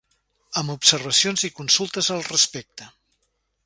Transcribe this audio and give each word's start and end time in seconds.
Amb 0.61 0.73
observacions 0.75 1.45
i 1.51 1.53
consultes 1.61 2.13
al 2.19 2.27
respecte. 2.33 2.93